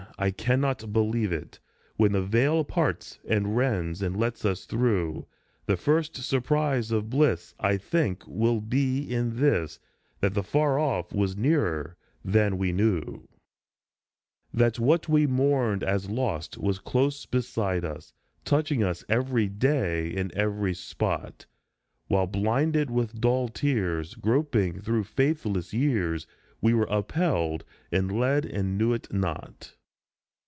I 0.19 0.29
cannot 0.29 0.93
believe 0.93 1.31
it. 1.31 1.59
When 1.95 2.11
the 2.11 2.21
veil 2.21 2.63
parts 2.63 3.17
and 3.27 3.57
rends 3.57 4.03
and 4.03 4.15
lets 4.15 4.45
us 4.45 4.65
through, 4.65 5.25
The 5.65 5.75
first 5.77 6.15
surprise 6.15 6.91
of 6.91 7.09
bliss, 7.09 7.55
I 7.59 7.77
think, 7.77 8.23
will 8.27 8.61
be 8.61 8.99
in 9.01 9.37
this, 9.37 9.79
That 10.19 10.35
the 10.35 10.43
far 10.43 10.77
off 10.77 11.11
was 11.11 11.35
nearer 11.35 11.97
than 12.23 12.59
we 12.59 12.71
knew 12.71 12.99
\ 13.01 14.51
106 14.51 14.51
THE 14.53 14.57
LAND 14.59 14.59
THAT 14.59 14.65
IS 14.73 14.77
VERY 14.77 14.87
FAR 14.87 14.93
OFF 14.93 15.07
That 15.07 15.09
what 15.09 15.09
we 15.11 15.27
mourned 15.27 15.83
as 15.83 16.09
lost 16.11 16.57
was 16.59 16.77
close 16.79 17.25
beside 17.25 17.83
us, 17.83 18.13
Touching 18.45 18.83
us 18.83 19.03
every 19.09 19.47
day 19.49 20.07
in 20.09 20.31
every 20.37 20.75
spot, 20.75 21.47
While, 22.09 22.27
blinded 22.27 22.91
with 22.91 23.19
dull 23.21 23.47
tears, 23.47 24.13
groping 24.13 24.81
through 24.81 25.05
faithless 25.05 25.73
years, 25.73 26.27
We 26.61 26.75
were 26.75 26.87
upheld 26.91 27.63
and 27.91 28.11
led 28.11 28.45
and 28.45 28.77
knew 28.77 28.93
it 28.93 29.11
not. 29.11 29.75